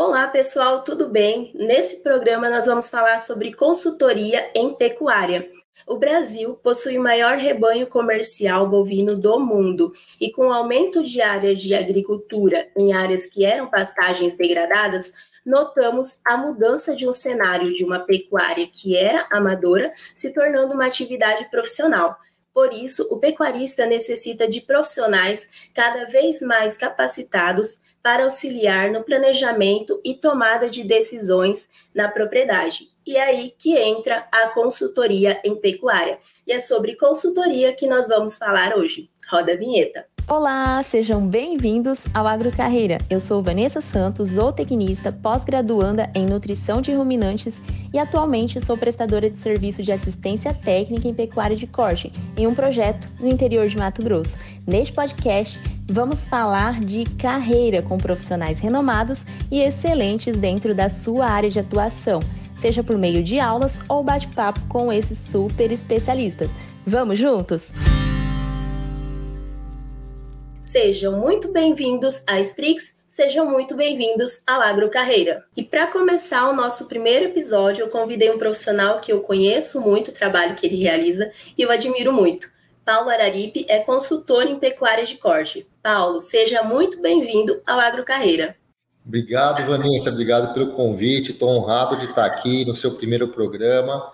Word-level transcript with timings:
Olá, 0.00 0.28
pessoal, 0.28 0.84
tudo 0.84 1.08
bem? 1.08 1.50
Nesse 1.56 2.04
programa 2.04 2.48
nós 2.48 2.66
vamos 2.66 2.88
falar 2.88 3.18
sobre 3.18 3.52
consultoria 3.52 4.48
em 4.54 4.72
pecuária. 4.72 5.50
O 5.88 5.98
Brasil 5.98 6.54
possui 6.54 6.96
o 6.96 7.02
maior 7.02 7.36
rebanho 7.36 7.84
comercial 7.88 8.68
bovino 8.68 9.16
do 9.16 9.40
mundo 9.40 9.92
e 10.20 10.30
com 10.30 10.46
o 10.46 10.52
aumento 10.52 11.02
de 11.02 11.20
área 11.20 11.52
de 11.52 11.74
agricultura 11.74 12.68
em 12.76 12.92
áreas 12.92 13.26
que 13.26 13.44
eram 13.44 13.66
pastagens 13.66 14.36
degradadas, 14.36 15.12
notamos 15.44 16.20
a 16.24 16.36
mudança 16.36 16.94
de 16.94 17.08
um 17.08 17.12
cenário 17.12 17.74
de 17.74 17.84
uma 17.84 17.98
pecuária 17.98 18.68
que 18.72 18.96
era 18.96 19.26
amadora 19.32 19.92
se 20.14 20.32
tornando 20.32 20.74
uma 20.74 20.86
atividade 20.86 21.50
profissional. 21.50 22.16
Por 22.54 22.72
isso, 22.72 23.08
o 23.10 23.18
pecuarista 23.18 23.84
necessita 23.84 24.46
de 24.46 24.60
profissionais 24.60 25.50
cada 25.74 26.04
vez 26.04 26.40
mais 26.40 26.76
capacitados 26.76 27.82
para 28.08 28.24
auxiliar 28.24 28.90
no 28.90 29.04
planejamento 29.04 30.00
e 30.02 30.14
tomada 30.14 30.70
de 30.70 30.82
decisões 30.82 31.68
na 31.94 32.08
propriedade. 32.08 32.88
E 33.06 33.18
é 33.18 33.22
aí 33.22 33.54
que 33.58 33.76
entra 33.76 34.26
a 34.32 34.48
consultoria 34.48 35.38
em 35.44 35.54
pecuária. 35.54 36.18
E 36.46 36.52
é 36.54 36.58
sobre 36.58 36.96
consultoria 36.96 37.74
que 37.74 37.86
nós 37.86 38.08
vamos 38.08 38.38
falar 38.38 38.74
hoje. 38.74 39.10
Roda 39.30 39.52
a 39.52 39.56
vinheta. 39.56 40.06
Olá, 40.26 40.82
sejam 40.82 41.26
bem-vindos 41.26 42.04
ao 42.14 42.26
Agrocarreira. 42.26 42.96
Eu 43.10 43.20
sou 43.20 43.42
Vanessa 43.42 43.82
Santos, 43.82 44.30
zootecnista, 44.30 45.12
pós-graduanda 45.12 46.10
em 46.14 46.24
nutrição 46.24 46.80
de 46.80 46.94
ruminantes 46.94 47.60
e 47.92 47.98
atualmente 47.98 48.58
sou 48.64 48.78
prestadora 48.78 49.28
de 49.28 49.38
serviço 49.38 49.82
de 49.82 49.92
assistência 49.92 50.54
técnica 50.54 51.06
em 51.06 51.14
pecuária 51.14 51.56
de 51.56 51.66
corte 51.66 52.10
em 52.38 52.46
um 52.46 52.54
projeto 52.54 53.06
no 53.20 53.28
interior 53.28 53.68
de 53.68 53.76
Mato 53.76 54.02
Grosso. 54.02 54.34
Neste 54.66 54.94
podcast, 54.94 55.58
vamos 55.88 56.26
falar 56.26 56.80
de 56.80 57.04
carreira 57.16 57.80
com 57.80 57.96
profissionais 57.96 58.58
renomados 58.58 59.24
e 59.50 59.62
excelentes 59.62 60.36
dentro 60.36 60.74
da 60.74 60.90
sua 60.90 61.26
área 61.26 61.48
de 61.48 61.58
atuação, 61.58 62.20
seja 62.58 62.84
por 62.84 62.98
meio 62.98 63.24
de 63.24 63.40
aulas 63.40 63.80
ou 63.88 64.04
bate-papo 64.04 64.60
com 64.68 64.92
esses 64.92 65.18
super 65.18 65.72
especialistas. 65.72 66.50
Vamos 66.86 67.18
juntos? 67.18 67.70
Sejam 70.60 71.18
muito 71.18 71.50
bem-vindos 71.50 72.22
à 72.26 72.38
Strix, 72.40 72.98
sejam 73.08 73.50
muito 73.50 73.74
bem-vindos 73.74 74.42
ao 74.46 74.60
Agro 74.60 74.90
Carreira. 74.90 75.42
E 75.56 75.62
para 75.62 75.86
começar 75.86 76.46
o 76.50 76.54
nosso 76.54 76.86
primeiro 76.86 77.24
episódio, 77.24 77.84
eu 77.84 77.88
convidei 77.88 78.30
um 78.30 78.38
profissional 78.38 79.00
que 79.00 79.10
eu 79.10 79.20
conheço 79.20 79.80
muito 79.80 80.10
o 80.10 80.14
trabalho 80.14 80.54
que 80.54 80.66
ele 80.66 80.76
realiza 80.76 81.32
e 81.56 81.62
eu 81.62 81.70
admiro 81.70 82.12
muito. 82.12 82.57
Paulo 82.88 83.10
Araripe 83.10 83.66
é 83.68 83.80
consultor 83.80 84.46
em 84.46 84.58
pecuária 84.58 85.04
de 85.04 85.18
corte. 85.18 85.68
Paulo, 85.82 86.20
seja 86.20 86.62
muito 86.62 87.02
bem-vindo 87.02 87.60
ao 87.66 87.78
Agro 87.78 88.02
Carreira. 88.02 88.56
Obrigado, 89.04 89.62
Vanessa, 89.66 90.08
obrigado 90.08 90.54
pelo 90.54 90.72
convite. 90.72 91.32
Estou 91.32 91.50
honrado 91.50 91.98
de 91.98 92.06
estar 92.06 92.24
aqui 92.24 92.64
no 92.64 92.74
seu 92.74 92.94
primeiro 92.94 93.28
programa. 93.28 94.10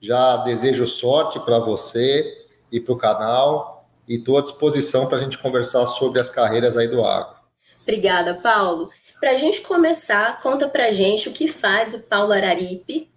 Já 0.00 0.38
desejo 0.38 0.88
sorte 0.88 1.38
para 1.38 1.60
você 1.60 2.26
e 2.72 2.80
para 2.80 2.94
o 2.94 2.98
canal 2.98 3.88
e 4.08 4.16
estou 4.16 4.38
à 4.38 4.42
disposição 4.42 5.06
para 5.06 5.18
a 5.18 5.20
gente 5.20 5.38
conversar 5.38 5.86
sobre 5.86 6.18
as 6.18 6.28
carreiras 6.28 6.76
aí 6.76 6.88
do 6.88 7.04
agro. 7.04 7.36
Obrigada, 7.82 8.34
Paulo. 8.34 8.90
Para 9.20 9.30
a 9.30 9.36
gente 9.36 9.60
começar, 9.60 10.42
conta 10.42 10.66
para 10.66 10.86
a 10.86 10.92
gente 10.92 11.28
o 11.28 11.32
que 11.32 11.46
faz 11.46 11.94
o 11.94 12.02
Paulo 12.08 12.32
Araripe, 12.32 13.08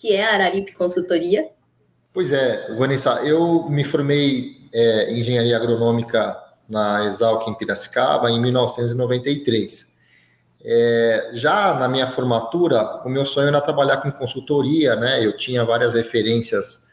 que 0.00 0.16
é 0.16 0.24
a 0.24 0.34
Araripe 0.34 0.72
Consultoria. 0.72 1.48
Pois 2.18 2.32
é, 2.32 2.74
Vanessa, 2.74 3.20
eu 3.22 3.68
me 3.68 3.84
formei 3.84 4.68
é, 4.74 5.12
em 5.12 5.20
engenharia 5.20 5.56
agronômica 5.56 6.36
na 6.68 7.04
Exalc 7.04 7.46
em 7.46 7.54
Piracicaba 7.54 8.28
em 8.28 8.40
1993. 8.40 9.96
É, 10.64 11.30
já 11.34 11.74
na 11.74 11.86
minha 11.86 12.08
formatura, 12.08 13.00
o 13.06 13.08
meu 13.08 13.24
sonho 13.24 13.46
era 13.46 13.60
trabalhar 13.60 13.98
com 13.98 14.10
consultoria, 14.10 14.96
né? 14.96 15.24
Eu 15.24 15.36
tinha 15.36 15.64
várias 15.64 15.94
referências 15.94 16.88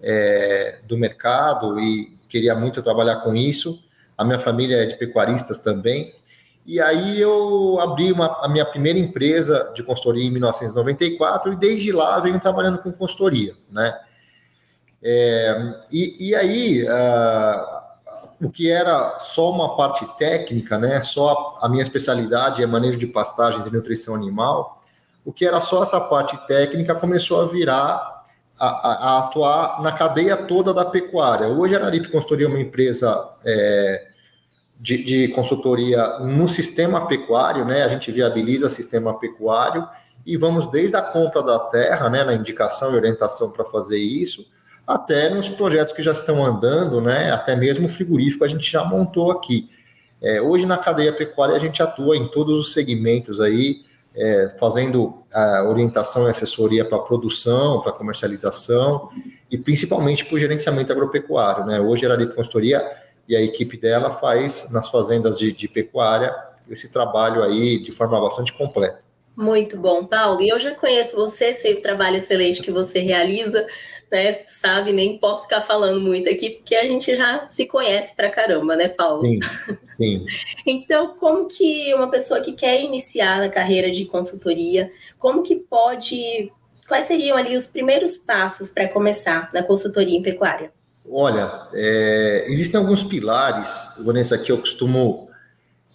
é, 0.00 0.78
do 0.86 0.96
mercado 0.96 1.80
e 1.80 2.16
queria 2.28 2.54
muito 2.54 2.80
trabalhar 2.80 3.16
com 3.22 3.34
isso. 3.34 3.82
A 4.16 4.24
minha 4.24 4.38
família 4.38 4.84
é 4.84 4.86
de 4.86 4.96
pecuaristas 4.96 5.58
também. 5.58 6.14
E 6.64 6.80
aí 6.80 7.20
eu 7.20 7.80
abri 7.80 8.12
uma, 8.12 8.38
a 8.40 8.48
minha 8.48 8.64
primeira 8.64 9.00
empresa 9.00 9.72
de 9.74 9.82
consultoria 9.82 10.28
em 10.28 10.30
1994 10.30 11.54
e 11.54 11.56
desde 11.56 11.90
lá 11.90 12.20
venho 12.20 12.38
trabalhando 12.38 12.78
com 12.78 12.92
consultoria, 12.92 13.56
né? 13.68 13.98
É, 15.02 15.74
e, 15.90 16.28
e, 16.28 16.34
aí, 16.34 16.84
uh, 16.84 18.46
o 18.46 18.50
que 18.50 18.70
era 18.70 19.18
só 19.18 19.50
uma 19.50 19.76
parte 19.76 20.06
técnica, 20.18 20.78
né? 20.78 21.00
Só 21.02 21.58
a, 21.60 21.66
a 21.66 21.68
minha 21.68 21.82
especialidade 21.82 22.62
é 22.62 22.66
manejo 22.66 22.98
de 22.98 23.06
pastagens 23.06 23.66
e 23.66 23.72
nutrição 23.72 24.14
animal. 24.14 24.82
O 25.24 25.32
que 25.32 25.46
era 25.46 25.60
só 25.60 25.82
essa 25.82 26.00
parte 26.00 26.36
técnica 26.46 26.94
começou 26.94 27.40
a 27.40 27.46
virar 27.46 28.24
a, 28.58 28.66
a, 28.66 29.18
atuar 29.20 29.82
na 29.82 29.92
cadeia 29.92 30.36
toda 30.36 30.74
da 30.74 30.84
pecuária. 30.84 31.48
Hoje 31.48 31.74
a 31.74 31.78
Araripe 31.78 32.10
Consultoria 32.10 32.46
é 32.46 32.48
uma 32.48 32.60
empresa 32.60 33.30
é, 33.44 34.08
de, 34.78 35.02
de, 35.02 35.28
consultoria 35.28 36.18
no 36.18 36.48
sistema 36.48 37.06
pecuário, 37.06 37.64
né? 37.64 37.82
A 37.84 37.88
gente 37.88 38.10
viabiliza 38.12 38.68
sistema 38.68 39.18
pecuário 39.18 39.88
e 40.26 40.36
vamos 40.36 40.70
desde 40.70 40.96
a 40.96 41.02
compra 41.02 41.42
da 41.42 41.58
terra, 41.58 42.10
né, 42.10 42.22
na 42.22 42.34
indicação 42.34 42.92
e 42.92 42.96
orientação 42.96 43.50
para 43.50 43.64
fazer 43.64 43.98
isso, 43.98 44.46
até 44.86 45.28
nos 45.28 45.48
projetos 45.48 45.92
que 45.92 46.02
já 46.02 46.12
estão 46.12 46.44
andando, 46.44 47.00
né? 47.00 47.30
Até 47.30 47.54
mesmo 47.56 47.86
o 47.86 47.90
frigorífico 47.90 48.44
a 48.44 48.48
gente 48.48 48.70
já 48.70 48.84
montou 48.84 49.30
aqui. 49.30 49.68
É, 50.22 50.40
hoje 50.40 50.66
na 50.66 50.76
cadeia 50.76 51.12
pecuária 51.12 51.56
a 51.56 51.58
gente 51.58 51.82
atua 51.82 52.16
em 52.16 52.28
todos 52.28 52.60
os 52.60 52.72
segmentos 52.72 53.40
aí, 53.40 53.82
é, 54.14 54.54
fazendo 54.58 55.22
a 55.32 55.64
orientação 55.68 56.26
e 56.26 56.30
assessoria 56.30 56.84
para 56.84 56.98
produção, 56.98 57.80
para 57.80 57.92
comercialização 57.92 59.08
e 59.50 59.56
principalmente 59.56 60.24
para 60.24 60.34
o 60.34 60.38
gerenciamento 60.38 60.92
agropecuário. 60.92 61.64
Né? 61.64 61.80
Hoje 61.80 62.04
a 62.04 62.08
Araripe 62.10 62.34
Consultoria 62.34 62.84
e 63.28 63.36
a 63.36 63.40
equipe 63.40 63.76
dela 63.76 64.10
faz 64.10 64.70
nas 64.72 64.88
fazendas 64.88 65.38
de, 65.38 65.52
de 65.52 65.68
pecuária 65.68 66.34
esse 66.68 66.88
trabalho 66.88 67.42
aí 67.42 67.78
de 67.78 67.92
forma 67.92 68.20
bastante 68.20 68.52
completa. 68.52 69.00
Muito 69.36 69.78
bom, 69.78 70.04
Paulo. 70.04 70.42
E 70.42 70.48
eu 70.48 70.58
já 70.58 70.74
conheço 70.74 71.16
você, 71.16 71.54
sei 71.54 71.74
o 71.74 71.82
trabalho 71.82 72.16
excelente 72.16 72.60
que 72.60 72.70
você 72.70 73.00
realiza, 73.00 73.66
né? 74.10 74.32
Sabe, 74.48 74.92
nem 74.92 75.18
posso 75.18 75.44
ficar 75.44 75.62
falando 75.62 76.00
muito 76.00 76.28
aqui, 76.28 76.50
porque 76.50 76.74
a 76.74 76.84
gente 76.84 77.14
já 77.16 77.48
se 77.48 77.66
conhece 77.66 78.14
pra 78.14 78.30
caramba, 78.30 78.76
né, 78.76 78.88
Paulo? 78.88 79.24
Sim, 79.24 79.40
sim. 79.96 80.26
então, 80.66 81.14
como 81.18 81.46
que 81.46 81.94
uma 81.94 82.10
pessoa 82.10 82.40
que 82.40 82.52
quer 82.52 82.82
iniciar 82.82 83.38
na 83.38 83.48
carreira 83.48 83.90
de 83.90 84.04
consultoria, 84.04 84.90
como 85.18 85.42
que 85.42 85.56
pode. 85.56 86.50
Quais 86.88 87.04
seriam 87.04 87.36
ali 87.36 87.54
os 87.54 87.66
primeiros 87.66 88.16
passos 88.16 88.68
para 88.68 88.88
começar 88.88 89.48
na 89.54 89.62
consultoria 89.62 90.18
em 90.18 90.22
pecuária? 90.22 90.72
Olha, 91.08 91.68
é, 91.72 92.46
existem 92.48 92.78
alguns 92.78 93.04
pilares, 93.04 93.94
Vanessa, 94.04 94.36
que 94.36 94.50
eu 94.50 94.58
costumo 94.58 95.30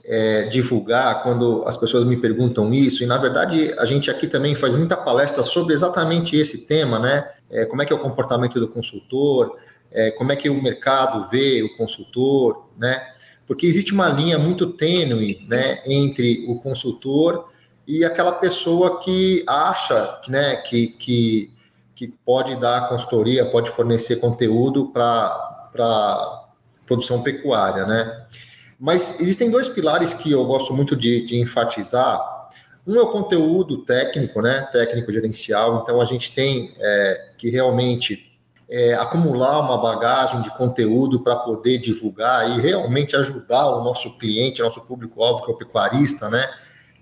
é, 0.06 0.44
divulgar 0.44 1.24
quando 1.24 1.64
as 1.66 1.76
pessoas 1.76 2.04
me 2.04 2.18
perguntam 2.18 2.74
isso, 2.74 3.04
e 3.04 3.06
na 3.06 3.18
verdade 3.18 3.74
a 3.78 3.86
gente 3.86 4.10
aqui 4.12 4.28
também 4.28 4.56
faz 4.56 4.76
muita 4.76 4.96
palestra 4.96 5.42
sobre 5.42 5.74
exatamente 5.74 6.36
esse 6.36 6.66
tema, 6.66 7.00
né? 7.00 7.28
É, 7.50 7.66
como 7.66 7.82
é 7.82 7.86
que 7.86 7.94
é 7.94 7.96
o 7.96 8.00
comportamento 8.00 8.60
do 8.60 8.68
consultor, 8.68 9.58
é, 9.92 10.12
como 10.12 10.32
é 10.32 10.36
que 10.36 10.50
o 10.50 10.62
mercado 10.62 11.30
vê 11.30 11.62
o 11.64 11.78
consultor, 11.78 12.68
né? 12.78 13.14
Porque 13.48 13.66
existe 13.66 13.94
uma 13.94 14.10
linha 14.10 14.40
muito 14.40 14.74
tênue, 14.74 15.46
né, 15.48 15.80
entre 15.86 16.46
o 16.48 16.60
consultor 16.60 17.50
e 17.88 18.04
aquela 18.04 18.32
pessoa 18.32 19.00
que 19.00 19.44
acha, 19.48 20.20
né, 20.28 20.56
que, 20.58 20.88
que, 20.88 21.54
que 21.94 22.08
pode 22.08 22.56
dar 22.60 22.90
consultoria, 22.90 23.46
pode 23.46 23.70
fornecer 23.70 24.16
conteúdo 24.16 24.88
para 24.88 26.44
produção 26.88 27.22
pecuária, 27.22 27.86
né? 27.86 28.26
Mas 28.80 29.20
existem 29.20 29.50
dois 29.50 29.68
pilares 29.68 30.14
que 30.14 30.32
eu 30.32 30.44
gosto 30.46 30.74
muito 30.74 30.96
de, 30.96 31.26
de 31.26 31.40
enfatizar. 31.40 32.35
Um 32.86 32.96
é 32.96 33.02
o 33.02 33.08
conteúdo 33.08 33.80
técnico, 33.80 34.42
né? 34.42 34.62
Técnico 34.72 35.12
gerencial. 35.12 35.82
Então 35.82 36.00
a 36.00 36.06
gente 36.06 36.34
tem 36.34 36.74
é, 36.78 37.30
que 37.38 37.50
realmente 37.50 38.38
é, 38.70 38.94
acumular 38.96 39.60
uma 39.60 39.78
bagagem 39.78 40.42
de 40.42 40.50
conteúdo 40.56 41.20
para 41.20 41.36
poder 41.36 41.80
divulgar 41.80 42.50
e 42.58 42.62
realmente 42.62 43.16
ajudar 43.16 43.68
o 43.68 43.84
nosso 43.84 44.18
cliente, 44.18 44.62
nosso 44.62 44.82
público-alvo, 44.82 45.44
que 45.44 45.52
é 45.52 45.54
o 45.54 45.58
pecuarista, 45.58 46.30
né? 46.30 46.48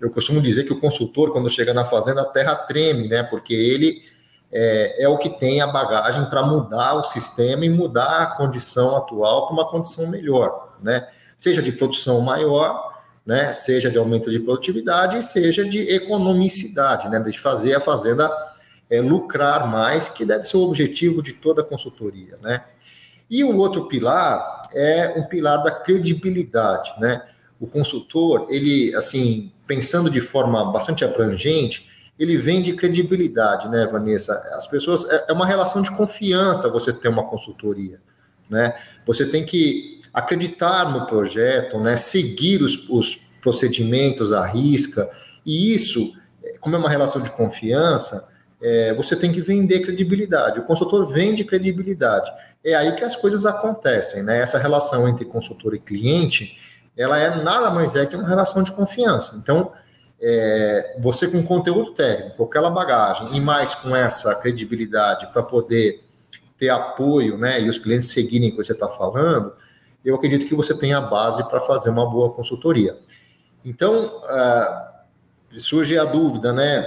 Eu 0.00 0.10
costumo 0.10 0.40
dizer 0.40 0.64
que 0.64 0.72
o 0.72 0.80
consultor, 0.80 1.32
quando 1.32 1.48
chega 1.48 1.72
na 1.72 1.84
fazenda, 1.84 2.22
a 2.22 2.26
terra 2.26 2.54
treme, 2.54 3.08
né? 3.08 3.22
Porque 3.22 3.54
ele 3.54 4.02
é, 4.52 5.04
é 5.04 5.08
o 5.08 5.18
que 5.18 5.30
tem 5.30 5.60
a 5.60 5.66
bagagem 5.66 6.24
para 6.26 6.42
mudar 6.42 6.94
o 6.94 7.04
sistema 7.04 7.64
e 7.64 7.70
mudar 7.70 8.22
a 8.22 8.26
condição 8.36 8.96
atual 8.96 9.46
para 9.46 9.54
uma 9.54 9.68
condição 9.68 10.06
melhor, 10.06 10.76
né? 10.82 11.06
seja 11.36 11.62
de 11.62 11.72
produção 11.72 12.20
maior, 12.20 12.93
né, 13.26 13.52
seja 13.52 13.90
de 13.90 13.98
aumento 13.98 14.30
de 14.30 14.38
produtividade, 14.38 15.24
seja 15.24 15.64
de 15.64 15.78
economicidade, 15.94 17.08
né, 17.08 17.18
de 17.20 17.38
fazer 17.38 17.74
a 17.74 17.80
fazenda 17.80 18.30
é, 18.90 19.00
lucrar 19.00 19.66
mais, 19.66 20.08
que 20.08 20.24
deve 20.24 20.44
ser 20.44 20.58
o 20.58 20.62
objetivo 20.62 21.22
de 21.22 21.32
toda 21.32 21.62
a 21.62 21.64
consultoria, 21.64 22.38
né. 22.42 22.64
E 23.30 23.42
o 23.42 23.56
outro 23.56 23.88
pilar 23.88 24.62
é 24.74 25.14
um 25.16 25.24
pilar 25.24 25.62
da 25.62 25.70
credibilidade, 25.70 26.92
né. 27.00 27.22
o 27.58 27.66
consultor, 27.66 28.46
ele, 28.50 28.94
assim, 28.94 29.50
pensando 29.66 30.10
de 30.10 30.20
forma 30.20 30.70
bastante 30.70 31.04
abrangente, 31.04 31.88
ele 32.18 32.36
vende 32.36 32.74
credibilidade, 32.74 33.68
né, 33.68 33.86
Vanessa? 33.86 34.34
As 34.56 34.66
pessoas, 34.66 35.08
é, 35.10 35.26
é 35.28 35.32
uma 35.32 35.46
relação 35.46 35.82
de 35.82 35.90
confiança 35.90 36.68
você 36.68 36.92
ter 36.92 37.08
uma 37.08 37.24
consultoria, 37.24 38.00
né? 38.48 38.74
Você 39.04 39.26
tem 39.26 39.44
que 39.44 40.00
acreditar 40.14 40.92
no 40.92 41.06
projeto, 41.06 41.78
né? 41.80 41.96
Seguir 41.96 42.62
os, 42.62 42.88
os 42.88 43.16
procedimentos 43.42 44.32
à 44.32 44.46
risca, 44.46 45.10
e 45.44 45.74
isso, 45.74 46.14
como 46.60 46.76
é 46.76 46.78
uma 46.78 46.88
relação 46.88 47.20
de 47.20 47.30
confiança, 47.30 48.28
é, 48.62 48.94
você 48.94 49.16
tem 49.16 49.32
que 49.32 49.42
vender 49.42 49.80
credibilidade. 49.80 50.60
O 50.60 50.64
consultor 50.64 51.12
vende 51.12 51.44
credibilidade. 51.44 52.30
É 52.64 52.74
aí 52.74 52.94
que 52.96 53.04
as 53.04 53.16
coisas 53.16 53.44
acontecem, 53.44 54.22
né? 54.22 54.40
Essa 54.40 54.56
relação 54.56 55.06
entre 55.08 55.24
consultor 55.24 55.74
e 55.74 55.80
cliente, 55.80 56.56
ela 56.96 57.18
é 57.18 57.42
nada 57.42 57.70
mais 57.70 57.96
é 57.96 58.06
que 58.06 58.14
uma 58.16 58.28
relação 58.28 58.62
de 58.62 58.72
confiança. 58.72 59.36
Então, 59.36 59.72
é, 60.22 60.96
você 61.00 61.26
com 61.26 61.42
conteúdo 61.42 61.92
técnico, 61.92 62.44
aquela 62.44 62.70
bagagem, 62.70 63.36
e 63.36 63.40
mais 63.40 63.74
com 63.74 63.94
essa 63.94 64.34
credibilidade 64.36 65.26
para 65.32 65.42
poder 65.42 66.04
ter 66.56 66.70
apoio, 66.70 67.36
né, 67.36 67.60
e 67.60 67.68
os 67.68 67.78
clientes 67.78 68.08
seguirem 68.10 68.48
o 68.48 68.52
que 68.52 68.62
você 68.62 68.72
está 68.72 68.88
falando, 68.88 69.52
eu 70.04 70.14
acredito 70.14 70.46
que 70.46 70.54
você 70.54 70.76
tem 70.76 70.92
a 70.92 71.00
base 71.00 71.42
para 71.48 71.60
fazer 71.60 71.90
uma 71.90 72.08
boa 72.08 72.30
consultoria. 72.32 72.98
Então, 73.64 74.18
uh, 74.18 75.58
surge 75.58 75.98
a 75.98 76.04
dúvida, 76.04 76.52
né? 76.52 76.86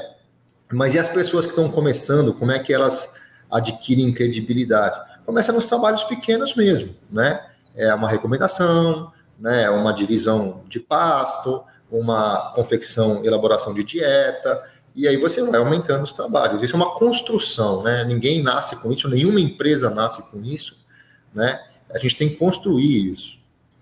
Mas 0.71 0.93
e 0.93 0.99
as 0.99 1.09
pessoas 1.09 1.45
que 1.45 1.51
estão 1.51 1.69
começando, 1.71 2.33
como 2.33 2.51
é 2.51 2.59
que 2.59 2.73
elas 2.73 3.15
adquirem 3.49 4.13
credibilidade? 4.13 4.99
Começa 5.25 5.51
nos 5.51 5.65
trabalhos 5.65 6.03
pequenos 6.03 6.55
mesmo, 6.55 6.95
né? 7.09 7.45
É 7.75 7.93
uma 7.93 8.09
recomendação, 8.09 9.11
né? 9.39 9.69
Uma 9.69 9.93
divisão 9.93 10.63
de 10.67 10.79
pasto, 10.79 11.63
uma 11.89 12.51
confecção, 12.53 13.23
elaboração 13.23 13.73
de 13.73 13.83
dieta, 13.83 14.61
e 14.95 15.07
aí 15.07 15.15
você 15.15 15.43
vai 15.43 15.59
aumentando 15.59 16.03
os 16.03 16.11
trabalhos. 16.11 16.61
Isso 16.61 16.73
é 16.73 16.75
uma 16.75 16.95
construção, 16.95 17.83
né? 17.83 18.03
Ninguém 18.03 18.43
nasce 18.43 18.75
com 18.77 18.91
isso, 18.91 19.07
nenhuma 19.07 19.39
empresa 19.39 19.89
nasce 19.89 20.29
com 20.29 20.43
isso, 20.43 20.85
né? 21.33 21.66
A 21.89 21.99
gente 21.99 22.15
tem 22.15 22.29
que 22.29 22.35
construir 22.35 23.11
isso. 23.11 23.37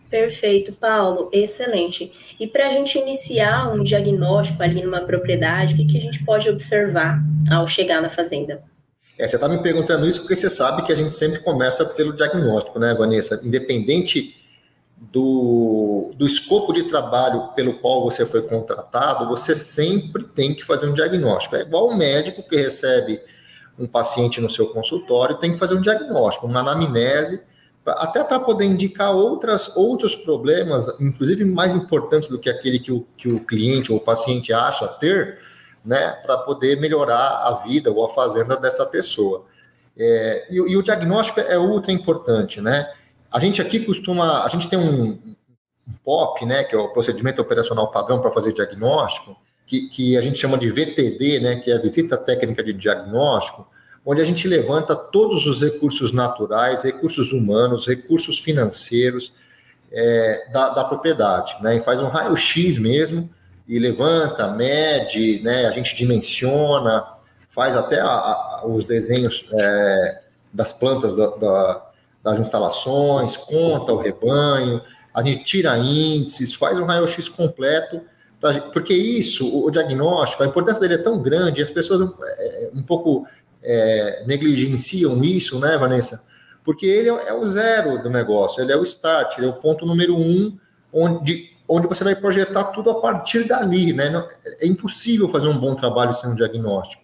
Perfeito, 0.09 0.71
Paulo, 0.73 1.29
excelente. 1.33 2.11
E 2.39 2.47
para 2.47 2.67
a 2.67 2.71
gente 2.71 2.97
iniciar 2.97 3.73
um 3.73 3.83
diagnóstico 3.83 4.61
ali 4.61 4.83
numa 4.83 5.01
propriedade, 5.01 5.73
o 5.73 5.77
que, 5.77 5.85
que 5.85 5.97
a 5.97 6.01
gente 6.01 6.23
pode 6.23 6.49
observar 6.49 7.19
ao 7.51 7.67
chegar 7.67 8.01
na 8.01 8.09
fazenda? 8.09 8.63
É, 9.17 9.27
você 9.27 9.35
está 9.35 9.47
me 9.47 9.61
perguntando 9.61 10.07
isso 10.07 10.21
porque 10.21 10.35
você 10.35 10.49
sabe 10.49 10.83
que 10.83 10.91
a 10.91 10.95
gente 10.95 11.13
sempre 11.13 11.39
começa 11.39 11.85
pelo 11.85 12.13
diagnóstico, 12.13 12.77
né, 12.77 12.93
Vanessa? 12.93 13.41
Independente 13.43 14.35
do, 14.97 16.13
do 16.15 16.25
escopo 16.25 16.71
de 16.73 16.83
trabalho 16.83 17.49
pelo 17.55 17.79
qual 17.79 18.03
você 18.03 18.25
foi 18.25 18.41
contratado, 18.41 19.27
você 19.27 19.55
sempre 19.55 20.23
tem 20.23 20.53
que 20.53 20.63
fazer 20.63 20.87
um 20.87 20.93
diagnóstico. 20.93 21.55
É 21.55 21.61
igual 21.61 21.87
o 21.87 21.97
médico 21.97 22.43
que 22.43 22.55
recebe 22.55 23.19
um 23.77 23.87
paciente 23.87 24.39
no 24.39 24.49
seu 24.49 24.67
consultório, 24.67 25.37
tem 25.37 25.53
que 25.53 25.59
fazer 25.59 25.75
um 25.75 25.81
diagnóstico, 25.81 26.47
uma 26.47 26.61
anamnese 26.61 27.43
até 27.87 28.23
para 28.23 28.39
poder 28.39 28.65
indicar 28.65 29.13
outras, 29.15 29.75
outros 29.77 30.15
problemas, 30.15 30.99
inclusive 30.99 31.45
mais 31.45 31.75
importantes 31.75 32.27
do 32.27 32.39
que 32.39 32.49
aquele 32.49 32.79
que 32.79 32.91
o, 32.91 33.05
que 33.15 33.27
o 33.27 33.39
cliente 33.45 33.91
ou 33.91 33.99
o 33.99 34.01
paciente 34.01 34.51
acha 34.51 34.87
ter, 34.87 35.39
né, 35.83 36.11
para 36.25 36.37
poder 36.39 36.79
melhorar 36.79 37.47
a 37.47 37.61
vida 37.63 37.91
ou 37.91 38.03
a 38.03 38.09
fazenda 38.09 38.57
dessa 38.57 38.85
pessoa. 38.87 39.45
É, 39.97 40.47
e, 40.49 40.55
e, 40.55 40.75
o 40.75 40.81
diagnóstico 40.81 41.39
é 41.39 41.57
ultra 41.57 41.91
importante, 41.91 42.59
né? 42.59 42.91
A 43.31 43.39
gente 43.39 43.61
aqui 43.61 43.79
costuma, 43.79 44.43
a 44.43 44.49
gente 44.49 44.67
tem 44.67 44.79
um, 44.79 45.19
um 45.87 45.93
POP, 46.03 46.45
né, 46.45 46.63
que 46.63 46.75
é 46.75 46.77
o 46.77 46.89
procedimento 46.89 47.41
operacional 47.41 47.91
padrão 47.91 48.19
para 48.19 48.31
fazer 48.31 48.51
diagnóstico, 48.51 49.37
que, 49.67 49.87
que 49.89 50.17
a 50.17 50.21
gente 50.21 50.39
chama 50.39 50.57
de 50.57 50.69
VTD, 50.69 51.39
né, 51.39 51.55
que 51.57 51.71
é 51.71 51.75
a 51.75 51.81
visita 51.81 52.17
técnica 52.17 52.63
de 52.63 52.73
diagnóstico, 52.73 53.67
onde 54.05 54.21
a 54.21 54.25
gente 54.25 54.47
levanta 54.47 54.95
todos 54.95 55.47
os 55.47 55.61
recursos 55.61 56.11
naturais, 56.11 56.83
recursos 56.83 57.31
humanos, 57.31 57.87
recursos 57.87 58.39
financeiros 58.39 59.33
é, 59.91 60.47
da, 60.51 60.69
da, 60.69 60.83
propriedade, 60.83 61.55
né? 61.61 61.77
E 61.77 61.81
faz 61.81 61.99
um 61.99 62.07
raio-x 62.07 62.77
mesmo 62.77 63.29
e 63.67 63.79
levanta, 63.79 64.47
mede, 64.49 65.41
né? 65.41 65.65
A 65.65 65.71
gente 65.71 65.95
dimensiona, 65.95 67.03
faz 67.49 67.75
até 67.75 67.99
a, 67.99 68.07
a, 68.07 68.63
os 68.67 68.85
desenhos 68.85 69.45
é, 69.53 70.21
das 70.53 70.71
plantas 70.71 71.15
da, 71.15 71.27
da, 71.27 71.85
das 72.23 72.39
instalações, 72.39 73.35
conta 73.35 73.91
o 73.91 73.97
rebanho, 73.97 74.81
a 75.13 75.23
gente 75.23 75.43
tira 75.43 75.77
índices, 75.77 76.53
faz 76.53 76.77
um 76.77 76.85
raio-x 76.85 77.27
completo, 77.27 78.01
porque 78.71 78.93
isso, 78.93 79.65
o 79.65 79.71
diagnóstico, 79.71 80.43
a 80.43 80.45
importância 80.45 80.79
dele 80.79 80.95
é 80.95 81.03
tão 81.03 81.19
grande, 81.19 81.61
as 81.61 81.71
pessoas 81.71 82.01
é, 82.01 82.65
é 82.65 82.69
um 82.75 82.83
pouco 82.83 83.25
é, 83.65 84.23
negligenciam 84.25 85.23
isso, 85.23 85.59
né, 85.59 85.77
Vanessa? 85.77 86.25
Porque 86.63 86.85
ele 86.85 87.09
é, 87.09 87.29
é, 87.29 87.33
o 87.33 87.45
zero 87.45 88.01
do 88.01 88.09
negócio, 88.09 88.61
ele 88.61 88.71
é 88.71 88.77
o 88.77 88.83
start, 88.83 89.37
ele 89.37 89.47
é 89.47 89.49
o 89.49 89.53
ponto 89.53 89.85
número 89.85 90.17
um, 90.17 90.57
onde, 90.91 91.51
onde 91.67 91.87
você 91.87 92.03
vai 92.03 92.15
projetar 92.15 92.65
tudo 92.65 92.89
a 92.89 93.01
partir 93.01 93.47
dali, 93.47 93.93
né? 93.93 94.25
É 94.59 94.65
impossível 94.65 95.29
fazer 95.29 95.47
um 95.47 95.57
bom 95.57 95.75
trabalho 95.75 96.13
sem 96.13 96.29
um 96.29 96.35
diagnóstico. 96.35 97.03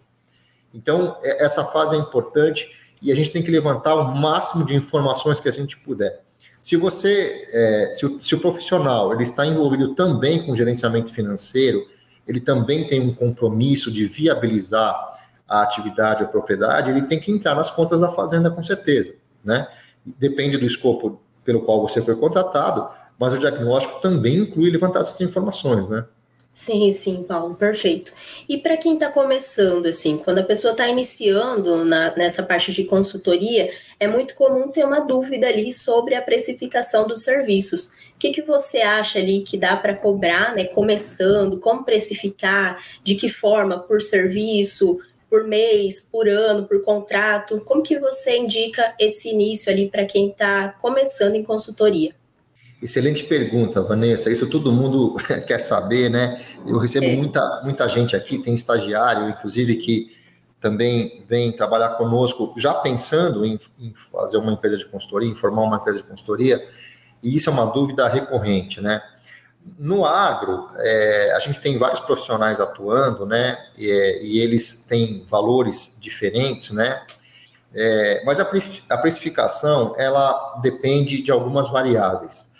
Então, 0.73 1.17
é, 1.21 1.45
essa 1.45 1.65
fase 1.65 1.95
é 1.95 1.99
importante 1.99 2.69
e 3.01 3.11
a 3.11 3.15
gente 3.15 3.31
tem 3.31 3.43
que 3.43 3.51
levantar 3.51 3.95
o 3.95 4.15
máximo 4.15 4.65
de 4.65 4.75
informações 4.75 5.39
que 5.39 5.49
a 5.49 5.51
gente 5.51 5.77
puder. 5.77 6.21
Se 6.59 6.75
você, 6.75 7.43
é, 7.51 7.91
se, 7.93 8.05
o, 8.05 8.21
se 8.21 8.35
o 8.35 8.39
profissional 8.39 9.13
ele 9.13 9.23
está 9.23 9.45
envolvido 9.45 9.95
também 9.95 10.45
com 10.45 10.55
gerenciamento 10.55 11.11
financeiro, 11.11 11.87
ele 12.27 12.39
também 12.39 12.85
tem 12.87 12.99
um 12.99 13.13
compromisso 13.13 13.91
de 13.91 14.05
viabilizar 14.05 15.13
a 15.51 15.63
atividade, 15.63 16.23
a 16.23 16.27
propriedade, 16.27 16.89
ele 16.89 17.01
tem 17.01 17.19
que 17.19 17.29
entrar 17.29 17.53
nas 17.53 17.69
contas 17.69 17.99
da 17.99 18.09
fazenda 18.09 18.49
com 18.49 18.63
certeza, 18.63 19.13
né? 19.43 19.67
Depende 20.05 20.57
do 20.57 20.65
escopo 20.65 21.21
pelo 21.43 21.63
qual 21.63 21.81
você 21.81 22.01
foi 22.01 22.15
contratado, 22.15 22.87
mas 23.19 23.33
o 23.33 23.37
diagnóstico 23.37 23.99
também 23.99 24.37
inclui 24.37 24.71
levantar 24.71 25.01
essas 25.01 25.19
informações, 25.19 25.89
né? 25.89 26.05
Sim, 26.53 26.89
sim, 26.91 27.23
Paulo, 27.23 27.55
perfeito. 27.55 28.13
E 28.47 28.57
para 28.57 28.77
quem 28.77 28.93
está 28.93 29.09
começando, 29.09 29.85
assim, 29.87 30.17
quando 30.17 30.39
a 30.39 30.43
pessoa 30.43 30.71
está 30.71 30.87
iniciando 30.87 31.83
na, 31.83 32.15
nessa 32.15 32.43
parte 32.43 32.71
de 32.71 32.85
consultoria, 32.85 33.71
é 33.99 34.07
muito 34.07 34.35
comum 34.35 34.69
ter 34.69 34.85
uma 34.85 34.99
dúvida 34.99 35.47
ali 35.47 35.71
sobre 35.71 36.15
a 36.15 36.21
precificação 36.21 37.07
dos 37.07 37.23
serviços. 37.23 37.87
O 37.87 38.19
que, 38.19 38.31
que 38.31 38.41
você 38.41 38.79
acha 38.79 39.19
ali 39.19 39.41
que 39.41 39.57
dá 39.57 39.75
para 39.75 39.95
cobrar, 39.95 40.53
né, 40.53 40.65
começando, 40.65 41.57
como 41.57 41.85
precificar, 41.85 42.83
de 43.01 43.15
que 43.15 43.29
forma, 43.29 43.79
por 43.79 44.01
serviço, 44.01 44.99
por 45.31 45.45
mês, 45.45 46.01
por 46.01 46.27
ano, 46.27 46.67
por 46.67 46.83
contrato? 46.83 47.61
Como 47.61 47.81
que 47.81 47.97
você 47.97 48.37
indica 48.37 48.93
esse 48.99 49.29
início 49.29 49.71
ali 49.71 49.89
para 49.89 50.03
quem 50.03 50.27
está 50.27 50.75
começando 50.81 51.35
em 51.35 51.43
consultoria? 51.43 52.13
Excelente 52.83 53.23
pergunta, 53.23 53.81
Vanessa. 53.81 54.29
Isso 54.29 54.49
todo 54.49 54.73
mundo 54.73 55.15
quer 55.47 55.59
saber, 55.59 56.09
né? 56.09 56.43
Eu 56.67 56.77
recebo 56.77 57.05
é. 57.05 57.15
muita, 57.15 57.61
muita 57.63 57.87
gente 57.87 58.13
aqui, 58.13 58.39
tem 58.39 58.53
estagiário, 58.53 59.29
inclusive, 59.29 59.77
que 59.77 60.11
também 60.59 61.23
vem 61.29 61.51
trabalhar 61.53 61.91
conosco, 61.91 62.53
já 62.57 62.73
pensando 62.73 63.45
em, 63.45 63.57
em 63.79 63.93
fazer 64.11 64.37
uma 64.37 64.51
empresa 64.51 64.77
de 64.77 64.85
consultoria, 64.85 65.29
em 65.29 65.35
formar 65.35 65.61
uma 65.61 65.77
empresa 65.77 65.99
de 65.99 66.03
consultoria, 66.03 66.61
e 67.23 67.37
isso 67.37 67.49
é 67.49 67.53
uma 67.53 67.65
dúvida 67.65 68.07
recorrente, 68.09 68.81
né? 68.81 69.01
No 69.77 70.05
agro, 70.05 70.67
é, 70.77 71.33
a 71.35 71.39
gente 71.39 71.59
tem 71.59 71.77
vários 71.77 71.99
profissionais 71.99 72.59
atuando, 72.59 73.25
né? 73.25 73.57
E, 73.77 74.19
e 74.23 74.39
eles 74.39 74.83
têm 74.83 75.25
valores 75.29 75.97
diferentes, 75.99 76.71
né? 76.71 77.01
É, 77.73 78.23
mas 78.25 78.39
a, 78.39 78.43
a, 78.43 78.97
precificação, 78.97 79.95
ela 79.97 80.59
depende 80.61 81.21
de 81.21 81.31
algumas 81.31 81.69
variáveis. 81.69 82.51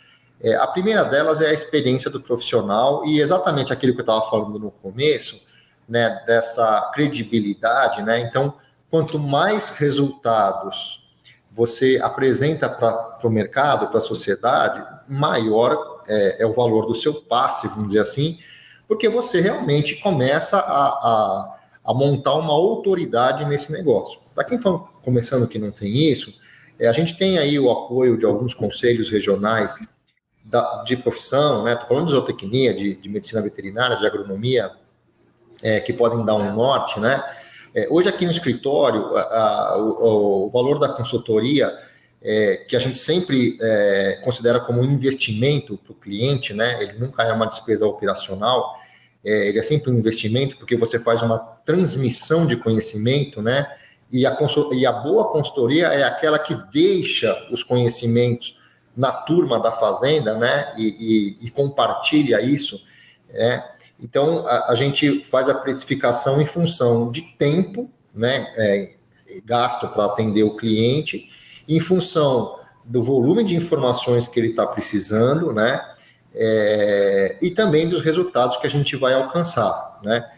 É, 0.42 0.56
a 0.56 0.66
primeira 0.66 1.04
delas 1.04 1.42
é 1.42 1.50
a 1.50 1.54
experiência 1.54 2.10
do 2.10 2.22
profissional 2.22 3.06
e 3.06 3.20
exatamente 3.20 3.74
aquilo 3.74 3.94
que 3.94 4.00
eu 4.00 4.04
estava 4.04 4.28
falando 4.30 4.58
no 4.58 4.72
começo, 4.72 5.42
né? 5.88 6.24
Dessa 6.26 6.92
credibilidade, 6.94 8.02
né? 8.04 8.20
Então, 8.20 8.54
quanto 8.90 9.20
mais 9.20 9.70
resultados 9.70 11.01
você 11.54 12.00
apresenta 12.02 12.70
para 12.70 13.20
o 13.24 13.30
mercado, 13.30 13.88
para 13.88 13.98
a 13.98 14.02
sociedade, 14.02 14.84
maior 15.08 16.02
é, 16.08 16.44
é, 16.44 16.46
o 16.46 16.54
valor 16.54 16.86
do 16.86 16.96
seu 16.96 17.14
passe, 17.14 17.68
vamos 17.68 17.88
dizer 17.88 18.00
assim, 18.00 18.40
porque 18.88 19.10
você 19.10 19.42
realmente 19.42 19.96
começa 19.96 20.58
a, 20.58 20.88
a, 20.88 21.60
a 21.86 21.94
montar 21.94 22.36
uma 22.36 22.54
autoridade 22.54 23.46
nesse 23.46 23.72
negócio. 23.72 24.20
Para 24.34 24.44
quem 24.44 24.58
está 24.58 24.72
começando 25.04 25.48
que 25.48 25.60
não 25.60 25.72
tem 25.72 26.10
isso, 26.12 26.34
é, 26.80 26.88
a 26.88 26.92
gente 26.92 27.18
tem 27.18 27.38
aí 27.38 27.60
o 27.60 27.70
apoio 27.70 28.18
de 28.18 28.26
alguns 28.26 28.54
conselhos 28.54 29.10
regionais 29.10 29.80
da, 30.46 30.84
de 30.84 30.98
profissão, 30.98 31.64
né? 31.64 31.74
Estou 31.74 31.88
falando 31.88 32.08
de 32.08 32.14
zootecnia, 32.14 32.74
de, 32.74 32.96
de, 32.96 33.10
medicina 33.10 33.42
veterinária, 33.42 33.98
de 33.98 34.06
agronomia, 34.06 34.72
é, 35.62 35.80
que 35.80 35.94
podem 35.94 36.26
dar 36.26 36.36
um 36.36 36.54
norte, 36.56 37.00
né? 37.00 37.24
É, 37.74 37.88
hoje 37.90 38.10
aqui 38.10 38.26
no 38.26 38.32
escritório, 38.32 39.16
a, 39.16 39.22
a, 39.22 39.78
o, 39.78 40.46
o, 40.46 40.50
valor 40.50 40.78
da 40.78 40.90
consultoria 40.90 41.72
é, 42.22 42.58
que 42.68 42.76
a 42.76 42.80
gente 42.80 43.00
sempre 43.00 43.58
é, 43.62 44.20
considera 44.24 44.60
como 44.60 44.82
um 44.82 44.86
investimento 44.86 45.78
para 45.78 45.94
o 45.94 45.96
cliente, 45.96 46.54
né? 46.54 46.84
Ele 46.84 46.94
nunca 47.00 47.24
é 47.24 47.32
uma 47.32 47.46
despesa 47.46 47.88
operacional, 47.88 48.76
é, 49.24 49.48
ele 49.48 49.60
é 49.60 49.64
sempre 49.64 49.90
um 49.90 49.98
investimento 49.98 50.58
porque 50.58 50.76
você 50.76 51.00
faz 51.00 51.22
uma 51.22 51.40
transmissão 51.66 52.46
de 52.46 52.58
conhecimento, 52.58 53.42
né? 53.42 53.66
E 54.12 54.26
a, 54.26 54.38
e 54.74 54.86
a 54.86 54.92
boa 54.92 55.32
consultoria 55.32 55.88
é 55.88 56.04
aquela 56.04 56.38
que 56.38 56.54
deixa 56.74 57.34
os 57.54 57.64
conhecimentos 57.64 58.60
na 58.96 59.14
turma 59.14 59.58
da 59.58 59.72
fazenda, 59.72 60.38
né? 60.38 60.74
E, 60.78 61.38
e, 61.42 61.48
e 61.48 61.52
compartilha 61.52 62.42
isso, 62.42 62.86
né? 63.30 63.64
Então 64.02 64.46
a, 64.48 64.72
a, 64.72 64.76
gente 64.76 65.24
faz 65.26 65.48
a 65.48 65.54
precificação 65.54 66.42
em 66.42 66.46
função 66.46 67.12
de 67.12 67.22
tempo, 67.38 67.90
né? 68.14 68.52
É, 68.58 68.96
gasto 69.46 69.88
para 69.88 70.06
atender 70.06 70.44
o 70.44 70.58
cliente 70.58 71.30
em 71.68 71.80
função 71.80 72.56
do 72.84 73.04
volume 73.04 73.44
de 73.44 73.56
informações 73.56 74.28
que 74.28 74.40
ele 74.40 74.50
está 74.50 74.66
precisando, 74.66 75.54
né? 75.54 75.86
É, 76.34 77.38
e 77.42 77.52
também 77.52 77.88
dos 77.88 78.02
resultados 78.02 78.58
que 78.58 78.66
a 78.66 78.70
gente 78.70 78.96
vai 78.96 79.14
alcançar, 79.14 80.00
né? 80.04 80.30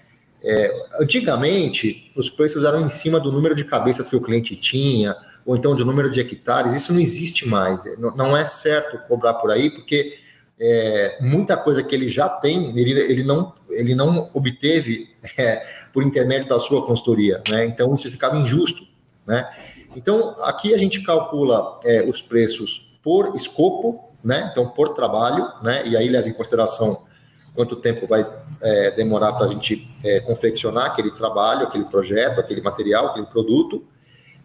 É, 0.43 0.88
antigamente, 1.00 2.12
os 2.15 2.29
preços 2.29 2.65
eram 2.65 2.82
em 2.82 2.89
cima 2.89 3.17
do 3.20 3.32
número 3.32 3.55
de 3.55 3.63
cabeças 3.63 4.10
que 4.10 4.15
o 4.15 4.22
cliente 4.22 4.58
tinha, 4.58 5.15
ou 5.46 5.55
então 5.55 5.74
do 5.74 5.86
número 5.86 6.12
de 6.12 6.20
hectares, 6.20 6.74
isso 6.74 6.91
não 6.91 7.00
existe 7.00 7.48
mais. 7.48 7.84
Não 7.98 8.36
é 8.36 8.46
certo 8.46 8.98
cobrar 9.08 9.36
por 9.36 9.51
aí, 9.51 9.70
porque 9.70 10.17
é, 10.65 11.17
muita 11.20 11.58
coisa 11.58 11.84
que 11.84 11.93
ele 11.93 12.08
já 12.08 12.29
tem, 12.29 12.70
ele, 12.79 12.91
ele, 12.91 13.22
não, 13.22 13.53
ele 13.70 13.93
não 13.93 14.29
obteve 14.34 15.10
é, 15.38 15.62
por 15.91 16.03
intermédio 16.03 16.48
da 16.48 16.58
sua 16.58 16.86
consultoria, 16.86 17.43
né? 17.50 17.65
Então 17.65 17.93
isso 17.93 18.10
ficava 18.10 18.38
injusto, 18.38 18.88
né? 19.27 19.46
Então, 19.93 20.36
aqui 20.39 20.74
a 20.74 20.77
gente 20.77 21.01
calcula 21.01 21.79
é, 21.84 22.01
os 22.03 22.22
preços 22.22 22.98
por 23.03 23.36
escopo, 23.36 24.10
né? 24.24 24.50
Então, 24.51 24.70
por 24.70 24.93
trabalho, 24.93 25.46
né? 25.62 25.84
E 25.86 25.98
aí 25.98 26.08
leva 26.08 26.29
em 26.29 26.34
consideração 26.34 27.05
quanto 27.53 27.75
tempo 27.75 28.08
vai 28.08 28.25
é, 28.62 28.91
demorar 28.91 29.34
para 29.34 29.48
a 29.48 29.50
gente 29.50 29.88
é, 30.01 30.22
confeccionar 30.22 30.86
aquele 30.86 31.12
trabalho, 31.12 31.67
aquele 31.67 31.86
projeto, 31.86 32.39
aquele 32.39 32.62
material, 32.62 33.08
aquele 33.08 33.25
produto, 33.25 33.86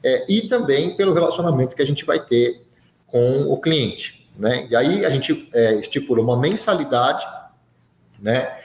é, 0.03 0.27
e 0.29 0.43
também 0.43 0.97
pelo 0.97 1.15
relacionamento 1.15 1.77
que 1.77 1.83
a 1.83 1.87
gente 1.87 2.05
vai 2.05 2.19
ter 2.19 2.67
com 3.07 3.43
o 3.45 3.59
cliente, 3.61 4.18
né? 4.39 4.69
E 4.71 4.77
aí 4.77 5.05
a 5.05 5.11
gente 5.11 5.51
é, 5.53 5.75
estipula 5.75 6.23
uma 6.23 6.39
mensalidade, 6.39 7.27
né? 8.21 8.57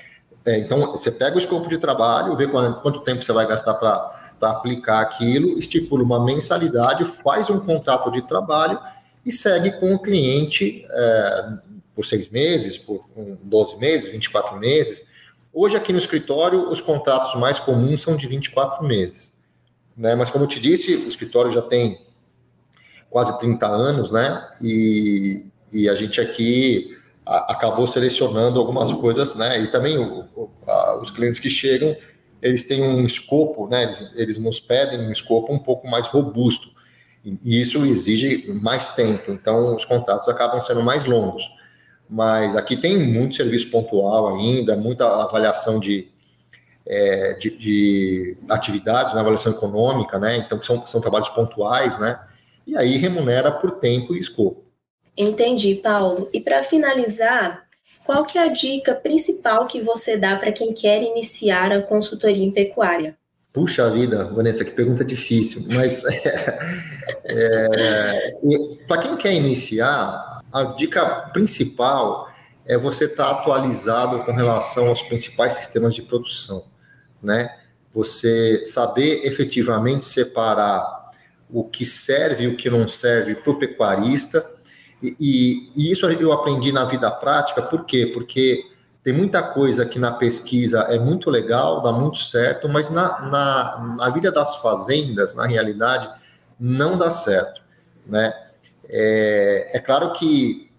É, 0.46 0.60
então, 0.60 0.92
você 0.92 1.10
pega 1.10 1.36
o 1.36 1.40
escopo 1.40 1.68
de 1.68 1.78
trabalho, 1.78 2.36
vê 2.36 2.48
quanto, 2.48 2.82
quanto 2.82 3.00
tempo 3.00 3.24
você 3.24 3.32
vai 3.32 3.48
gastar 3.48 3.74
para 3.76 4.14
aplicar 4.42 5.02
aquilo, 5.02 5.58
estipula 5.58 6.04
uma 6.04 6.24
mensalidade, 6.24 7.06
faz 7.06 7.50
um 7.50 7.60
contrato 7.60 8.12
de 8.12 8.22
trabalho 8.22 8.78
e 9.26 9.32
segue 9.32 9.72
com 9.80 9.96
o 9.96 10.00
cliente 10.00 10.86
é, 10.90 11.50
por 11.96 12.06
seis 12.06 12.30
meses, 12.30 12.78
por 12.78 13.06
12 13.42 13.78
meses, 13.78 14.12
24 14.12 14.58
meses. 14.60 15.06
Hoje, 15.54 15.78
aqui 15.78 15.94
no 15.94 16.00
escritório, 16.00 16.70
os 16.70 16.82
contratos 16.82 17.40
mais 17.40 17.58
comuns 17.58 18.02
são 18.02 18.18
de 18.18 18.28
24 18.28 18.86
meses. 18.86 19.42
Né? 19.96 20.14
Mas, 20.14 20.30
como 20.30 20.44
eu 20.44 20.48
te 20.48 20.60
disse, 20.60 20.96
o 20.96 21.08
escritório 21.08 21.52
já 21.52 21.62
tem 21.62 22.06
quase 23.10 23.38
30 23.40 23.68
anos, 23.68 24.12
né? 24.12 24.50
E, 24.60 25.46
e 25.74 25.90
a 25.90 25.96
gente 25.96 26.22
aqui 26.22 26.98
a, 27.26 27.54
acabou 27.54 27.88
selecionando 27.88 28.60
algumas 28.60 28.92
coisas, 28.92 29.36
né? 29.36 29.62
E 29.62 29.68
também 29.68 29.98
o, 29.98 30.50
a, 30.68 31.00
os 31.02 31.12
clientes 31.12 31.40
que 31.40 31.50
chegam 31.50 31.96
eles 32.44 32.66
têm 32.66 32.84
um 32.84 33.06
escopo, 33.06 33.68
né? 33.70 33.84
Eles, 33.84 34.12
eles 34.16 34.38
nos 34.38 34.60
pedem 34.60 35.00
um 35.00 35.12
escopo 35.12 35.54
um 35.54 35.58
pouco 35.58 35.88
mais 35.88 36.08
robusto. 36.08 36.74
E 37.24 37.62
isso 37.62 37.86
exige 37.86 38.52
mais 38.52 38.90
tempo, 38.90 39.32
então 39.32 39.78
os 39.78 39.86
contratos 39.86 40.28
acabam 40.28 40.62
sendo 40.62 40.84
mais 40.84 41.06
longos. 41.06 41.50
Mas 42.10 42.54
aqui 42.58 42.76
tem 42.76 43.00
muito 43.00 43.38
serviço 43.38 43.72
pontual 43.72 44.36
ainda, 44.36 44.76
muita 44.76 45.08
avaliação 45.24 45.80
de, 45.80 46.10
é, 46.86 47.34
de, 47.36 47.58
de, 47.58 48.38
atividades, 48.50 49.14
na 49.14 49.16
né? 49.16 49.22
avaliação 49.22 49.54
econômica, 49.54 50.20
né? 50.20 50.36
Então 50.38 50.62
são, 50.62 50.86
são 50.86 51.00
trabalhos 51.00 51.30
pontuais, 51.30 51.98
né? 51.98 52.22
E 52.68 52.76
aí 52.76 52.98
remunera 52.98 53.54
por 53.54 53.72
tempo 53.80 54.14
e 54.14 54.20
escopo. 54.20 54.63
Entendi, 55.18 55.76
Paulo. 55.76 56.30
E 56.34 56.40
para 56.40 56.64
finalizar, 56.64 57.64
qual 58.04 58.26
que 58.26 58.38
é 58.38 58.44
a 58.44 58.48
dica 58.48 58.94
principal 58.94 59.68
que 59.68 59.82
você 59.82 60.18
dá 60.18 60.36
para 60.36 60.52
quem 60.52 60.74
quer 60.74 61.02
iniciar 61.02 61.72
a 61.72 61.82
consultoria 61.82 62.44
em 62.44 62.52
pecuária? 62.52 63.16
Puxa 63.52 63.90
vida, 63.92 64.26
Vanessa, 64.26 64.66
que 64.66 64.72
pergunta 64.72 65.06
difícil. 65.06 65.66
Mas 65.72 66.04
é, 67.24 68.34
para 68.88 69.02
quem 69.02 69.16
quer 69.16 69.34
iniciar, 69.34 70.42
a 70.52 70.64
dica 70.64 71.30
principal 71.32 72.30
é 72.66 72.78
você 72.78 73.06
estar 73.06 73.26
tá 73.26 73.32
atualizado 73.32 74.24
com 74.24 74.32
relação 74.32 74.88
aos 74.88 75.02
principais 75.04 75.54
sistemas 75.54 75.94
de 75.94 76.02
produção, 76.02 76.66
né? 77.22 77.56
Você 77.94 78.66
saber 78.66 79.24
efetivamente 79.24 80.06
separar 80.06 81.12
o 81.50 81.64
que 81.64 81.86
serve 81.86 82.46
e 82.46 82.48
o 82.48 82.58
que 82.58 82.70
não 82.70 82.88
serve 82.88 83.36
para 83.36 83.52
o 83.52 83.60
pecuarista 83.60 84.53
e, 85.04 85.72
e, 85.76 85.92
isso 85.92 86.10
eu 86.10 86.32
aprendi 86.32 86.72
na 86.72 86.86
vida 86.86 87.12
prática, 87.12 87.62
por 87.62 87.86
quê? 87.86 88.12
Porque 88.14 88.66
tem 89.04 89.14
muita 89.14 89.44
coisa 89.44 89.86
que 89.86 90.00
na 90.00 90.12
pesquisa 90.12 90.82
é 90.84 90.98
muito 90.98 91.30
legal, 91.30 91.82
dá 91.82 91.92
muito 91.92 92.20
certo, 92.20 92.70
mas 92.70 92.90
na, 92.90 93.22
na, 93.22 93.96
na 93.98 94.10
vida 94.10 94.32
das 94.32 94.56
fazendas, 94.58 95.36
na 95.36 95.46
realidade, 95.46 96.10
não 96.58 96.98
dá 96.98 97.12
certo, 97.12 97.62
né? 98.06 98.34
É, 98.88 99.72
é 99.74 99.80
claro 99.80 100.14
que 100.14 100.72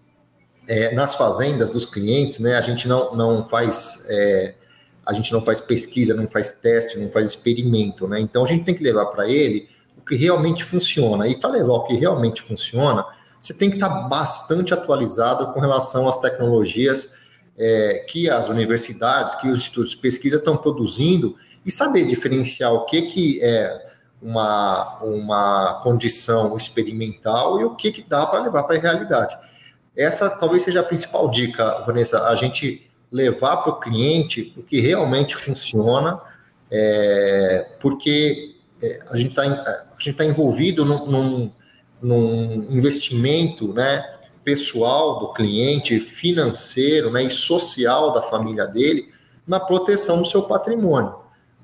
é, 0.67 0.95
nas 0.95 1.13
fazendas 1.13 1.69
dos 1.69 1.85
clientes, 1.85 2.39
né, 2.39 2.55
a 2.55 2.61
gente 2.61 2.87
não, 2.87 3.15
não 3.15 3.45
faz 3.47 4.05
é, 4.09 4.55
a 5.05 5.13
gente 5.13 5.31
não 5.31 5.41
faz 5.41 5.59
pesquisa, 5.59 6.15
não 6.15 6.27
faz 6.27 6.53
teste, 6.53 6.97
não 6.97 7.11
faz 7.11 7.29
experimento, 7.29 8.07
né? 8.07 8.19
Então 8.19 8.43
a 8.43 8.47
gente 8.47 8.65
tem 8.65 8.73
que 8.73 8.83
levar 8.83 9.05
para 9.07 9.29
ele 9.29 9.69
o 9.95 10.01
que 10.01 10.15
realmente 10.15 10.63
funciona. 10.63 11.27
E 11.27 11.39
para 11.39 11.51
levar 11.51 11.73
o 11.73 11.83
que 11.83 11.93
realmente 11.93 12.41
funciona, 12.41 13.05
você 13.45 13.53
tem 13.53 13.69
que 13.69 13.75
estar 13.75 13.89
bastante 13.89 14.73
atualizado 14.73 15.53
com 15.53 15.59
relação 15.59 16.09
às 16.09 16.17
tecnologias 16.17 17.13
é, 17.55 18.03
que 18.07 18.27
as 18.27 18.49
universidades, 18.49 19.35
que 19.35 19.47
os 19.47 19.59
institutos 19.59 19.91
de 19.91 19.97
pesquisa 19.97 20.37
estão 20.37 20.57
produzindo 20.57 21.35
e 21.63 21.71
saber 21.71 22.07
diferenciar 22.07 22.73
o 22.73 22.85
que, 22.85 23.03
que 23.03 23.43
é 23.43 23.91
uma, 24.19 24.97
uma 25.03 25.79
condição 25.83 26.57
experimental 26.57 27.61
e 27.61 27.65
o 27.65 27.75
que, 27.75 27.91
que 27.91 28.01
dá 28.01 28.25
para 28.25 28.41
levar 28.41 28.63
para 28.63 28.77
a 28.77 28.79
realidade. 28.79 29.37
Essa 29.95 30.27
talvez 30.27 30.63
seja 30.63 30.79
a 30.79 30.83
principal 30.83 31.29
dica, 31.29 31.83
Vanessa, 31.85 32.27
a 32.27 32.35
gente 32.35 32.89
levar 33.11 33.57
para 33.57 33.73
o 33.73 33.79
cliente 33.79 34.53
o 34.57 34.63
que 34.63 34.81
realmente 34.81 35.35
funciona, 35.35 36.19
é, 36.71 37.73
porque 37.79 38.55
é, 38.81 38.99
a 39.11 39.17
gente 39.17 39.29
está 39.29 39.85
tá 40.17 40.25
envolvido 40.25 40.83
num, 40.83 41.05
num 41.05 41.51
num 42.01 42.67
investimento 42.69 43.73
né, 43.73 44.03
pessoal 44.43 45.19
do 45.19 45.33
cliente, 45.33 45.99
financeiro 45.99 47.11
né, 47.11 47.23
e 47.23 47.29
social 47.29 48.11
da 48.11 48.21
família 48.21 48.65
dele, 48.65 49.09
na 49.47 49.59
proteção 49.59 50.21
do 50.21 50.27
seu 50.27 50.43
patrimônio. 50.43 51.15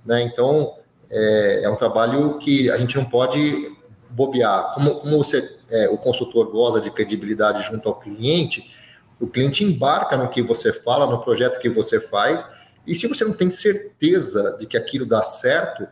Né? 0.05 0.23
Então, 0.23 0.75
é, 1.09 1.63
é 1.63 1.69
um 1.69 1.75
trabalho 1.75 2.37
que 2.37 2.69
a 2.69 2.77
gente 2.77 2.95
não 2.97 3.05
pode 3.05 3.71
bobear. 4.09 4.73
Como, 4.73 4.95
como 4.95 5.17
você, 5.17 5.57
é, 5.69 5.89
o 5.89 5.97
consultor 5.97 6.49
goza 6.51 6.81
de 6.81 6.89
credibilidade 6.91 7.63
junto 7.63 7.87
ao 7.87 7.99
cliente, 7.99 8.71
o 9.19 9.27
cliente 9.27 9.63
embarca 9.63 10.17
no 10.17 10.29
que 10.29 10.41
você 10.41 10.73
fala, 10.73 11.05
no 11.05 11.21
projeto 11.21 11.59
que 11.59 11.69
você 11.69 11.99
faz, 11.99 12.47
e 12.85 12.95
se 12.95 13.07
você 13.07 13.23
não 13.23 13.33
tem 13.33 13.49
certeza 13.49 14.57
de 14.59 14.65
que 14.65 14.75
aquilo 14.75 15.05
dá 15.05 15.23
certo, 15.23 15.87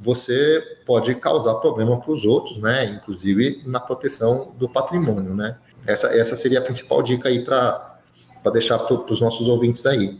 você 0.00 0.62
pode 0.84 1.14
causar 1.14 1.54
problema 1.54 1.98
para 2.00 2.12
os 2.12 2.24
outros, 2.24 2.58
né? 2.58 2.84
Inclusive 2.86 3.62
na 3.64 3.80
proteção 3.80 4.52
do 4.56 4.68
patrimônio, 4.68 5.34
né? 5.34 5.56
Essa, 5.86 6.08
essa 6.18 6.34
seria 6.34 6.58
a 6.58 6.62
principal 6.62 7.02
dica 7.02 7.28
aí 7.28 7.44
para 7.44 7.98
deixar 8.52 8.78
para 8.78 9.12
os 9.12 9.20
nossos 9.20 9.48
ouvintes 9.48 9.84
aí. 9.86 10.18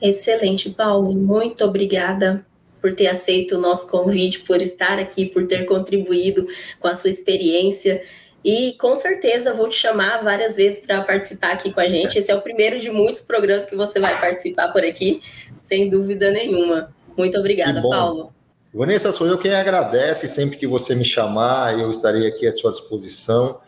Excelente, 0.00 0.70
Paulo. 0.70 1.12
Muito 1.12 1.64
obrigada 1.64 2.46
por 2.80 2.94
ter 2.94 3.08
aceito 3.08 3.56
o 3.56 3.60
nosso 3.60 3.90
convite, 3.90 4.40
por 4.40 4.62
estar 4.62 4.98
aqui, 4.98 5.26
por 5.26 5.46
ter 5.46 5.64
contribuído 5.64 6.46
com 6.78 6.86
a 6.86 6.94
sua 6.94 7.10
experiência. 7.10 8.02
E 8.44 8.74
com 8.74 8.94
certeza 8.94 9.52
vou 9.52 9.68
te 9.68 9.76
chamar 9.76 10.22
várias 10.22 10.56
vezes 10.56 10.78
para 10.86 11.02
participar 11.02 11.52
aqui 11.52 11.72
com 11.72 11.80
a 11.80 11.88
gente. 11.88 12.18
Esse 12.18 12.30
é 12.30 12.34
o 12.34 12.40
primeiro 12.40 12.78
de 12.78 12.90
muitos 12.90 13.22
programas 13.22 13.64
que 13.64 13.74
você 13.74 13.98
vai 13.98 14.18
participar 14.20 14.68
por 14.68 14.84
aqui, 14.84 15.20
sem 15.54 15.90
dúvida 15.90 16.30
nenhuma. 16.30 16.94
Muito 17.16 17.36
obrigada, 17.36 17.82
Paulo. 17.82 18.32
Vanessa, 18.72 19.10
sou 19.12 19.26
eu 19.26 19.38
quem 19.38 19.54
agradece. 19.54 20.28
Sempre 20.28 20.56
que 20.56 20.66
você 20.66 20.94
me 20.94 21.04
chamar, 21.04 21.78
eu 21.78 21.90
estarei 21.90 22.26
aqui 22.26 22.46
à 22.46 22.54
sua 22.54 22.70
disposição. 22.70 23.60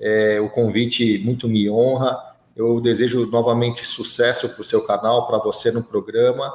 É, 0.00 0.40
o 0.40 0.48
convite 0.48 1.18
muito 1.18 1.48
me 1.48 1.68
honra. 1.68 2.34
Eu 2.56 2.80
desejo 2.80 3.26
novamente 3.26 3.84
sucesso 3.84 4.48
para 4.48 4.60
o 4.60 4.64
seu 4.64 4.82
canal, 4.82 5.26
para 5.26 5.38
você 5.38 5.70
no 5.70 5.82
programa. 5.82 6.52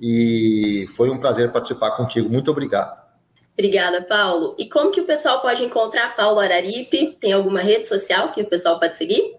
E 0.00 0.88
foi 0.94 1.10
um 1.10 1.18
prazer 1.18 1.50
participar 1.50 1.92
contigo. 1.92 2.28
Muito 2.28 2.50
obrigado. 2.50 3.02
Obrigada, 3.52 4.02
Paulo. 4.02 4.54
E 4.58 4.68
como 4.68 4.90
que 4.90 5.00
o 5.00 5.04
pessoal 5.04 5.40
pode 5.40 5.64
encontrar 5.64 6.16
Paulo 6.16 6.40
Araripe? 6.40 7.16
Tem 7.20 7.32
alguma 7.32 7.60
rede 7.60 7.86
social 7.86 8.30
que 8.30 8.40
o 8.40 8.46
pessoal 8.46 8.78
pode 8.78 8.96
seguir? 8.96 9.36